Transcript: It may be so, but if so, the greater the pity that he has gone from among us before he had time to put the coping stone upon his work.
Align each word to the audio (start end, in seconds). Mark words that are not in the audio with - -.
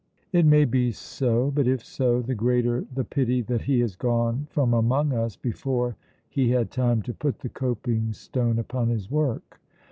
It 0.33 0.47
may 0.47 0.65
be 0.65 0.91
so, 0.91 1.51
but 1.51 1.67
if 1.67 1.85
so, 1.85 2.23
the 2.23 2.33
greater 2.33 2.83
the 2.91 3.03
pity 3.03 3.43
that 3.43 3.61
he 3.61 3.81
has 3.81 3.95
gone 3.95 4.47
from 4.49 4.73
among 4.73 5.13
us 5.13 5.35
before 5.35 5.95
he 6.27 6.49
had 6.49 6.71
time 6.71 7.03
to 7.03 7.13
put 7.13 7.37
the 7.37 7.49
coping 7.49 8.11
stone 8.13 8.57
upon 8.57 8.89
his 8.89 9.11
work. 9.11 9.61